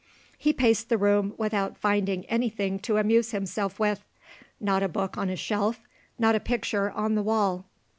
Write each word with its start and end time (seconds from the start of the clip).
He 0.35 0.51
paced 0.51 0.89
the 0.89 0.97
room 0.97 1.35
without 1.37 1.77
finding 1.77 2.25
any 2.25 2.49
thing 2.49 2.79
to 2.79 2.97
amuse 2.97 3.29
himself 3.29 3.79
with. 3.79 4.03
Not 4.59 4.81
a 4.81 4.89
book 4.89 5.15
on 5.15 5.29
a 5.29 5.35
shelf, 5.35 5.81
nor 6.17 6.33
a 6.33 6.39
picture 6.39 6.89
on 6.89 7.13
the 7.13 7.21
wall. 7.21 7.65